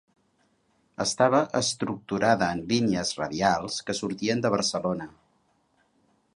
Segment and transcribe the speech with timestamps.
[1.03, 5.11] Estava estructurada en línies radials que sortien de Barcelona.